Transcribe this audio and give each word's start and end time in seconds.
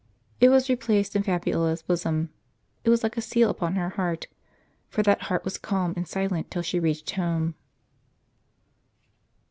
It 0.39 0.49
was 0.49 0.67
replaced 0.67 1.15
in 1.15 1.21
Fabiola's 1.21 1.83
bosom: 1.83 2.31
it 2.83 2.89
was 2.89 3.03
like 3.03 3.17
a 3.17 3.21
seal 3.21 3.51
upon 3.51 3.75
her 3.75 3.89
heart, 3.89 4.25
for 4.89 5.03
that 5.03 5.21
heart 5.29 5.43
was 5.43 5.59
calm 5.59 5.93
and 5.95 6.07
silent 6.07 6.49
till 6.49 6.63
she 6.63 6.79
reached 6.79 7.11
home. 7.11 7.53